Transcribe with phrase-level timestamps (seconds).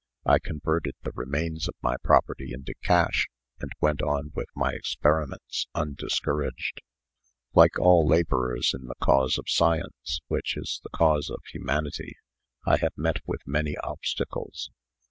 [0.25, 3.27] I converted the remains of my property into cash,
[3.59, 6.81] and went on with my experiments, undiscouraged.
[7.53, 12.15] Like all laborers in the cause of science which is the cause of humanity
[12.65, 14.71] I have met with many obstacles.